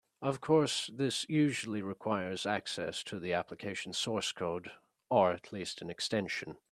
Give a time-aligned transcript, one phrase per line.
[0.23, 4.71] Of course, this usually requires access to the application source code
[5.11, 6.57] (or at least an extension).